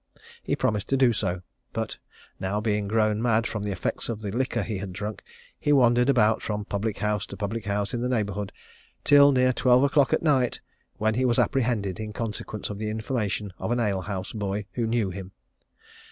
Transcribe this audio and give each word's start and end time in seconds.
He 0.41 0.55
promised 0.55 0.89
to 0.89 0.97
do 0.97 1.13
so; 1.13 1.43
but 1.73 1.97
now 2.39 2.59
being 2.59 2.87
grown 2.87 3.21
mad 3.21 3.45
from 3.45 3.61
the 3.61 3.71
effects 3.71 4.09
of 4.09 4.19
the 4.23 4.31
liquor 4.35 4.63
he 4.63 4.79
had 4.79 4.93
drunk, 4.93 5.21
he 5.59 5.71
wandered 5.71 6.09
about 6.09 6.41
from 6.41 6.65
public 6.65 6.97
house 6.97 7.27
to 7.27 7.37
public 7.37 7.65
house 7.65 7.93
in 7.93 8.01
the 8.01 8.09
neighbourhood 8.09 8.51
till 9.03 9.31
near 9.31 9.53
twelve 9.53 9.83
o'clock 9.83 10.11
at 10.11 10.23
night, 10.23 10.59
when 10.97 11.13
he 11.13 11.23
was 11.23 11.37
apprehended 11.37 11.99
in 11.99 12.13
consequence 12.13 12.71
of 12.71 12.79
the 12.79 12.89
information 12.89 13.53
of 13.59 13.69
an 13.69 13.79
ale 13.79 14.01
house 14.01 14.33
boy, 14.33 14.65
who 14.71 14.87
knew 14.87 15.11
him. 15.11 15.33